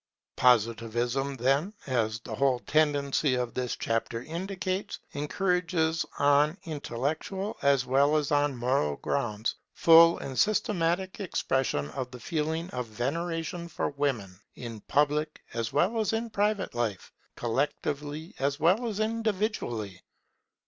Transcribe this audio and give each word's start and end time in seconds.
Positivism 0.37 1.35
then, 1.35 1.75
as 1.85 2.19
the 2.21 2.33
whole 2.33 2.57
tendency 2.57 3.35
of 3.35 3.53
this 3.53 3.75
chapter 3.75 4.19
indicates, 4.23 4.97
encourages, 5.13 6.07
on 6.17 6.57
intellectual 6.63 7.55
as 7.61 7.85
well 7.85 8.15
as 8.17 8.31
on 8.31 8.55
moral 8.57 8.95
grounds, 8.95 9.53
full 9.75 10.17
and 10.17 10.39
systematic 10.39 11.19
expression 11.19 11.91
of 11.91 12.09
the 12.09 12.19
feeling 12.19 12.67
of 12.71 12.87
veneration 12.87 13.67
for 13.67 13.89
Women, 13.89 14.39
in 14.55 14.79
public 14.81 15.39
as 15.53 15.71
well 15.71 15.99
as 15.99 16.13
in 16.13 16.31
private 16.31 16.73
life, 16.73 17.11
collectively 17.35 18.33
as 18.39 18.59
well 18.59 18.87
as 18.87 18.99
individually. 18.99 20.01